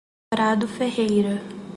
[0.31, 1.39] Prado Ferreira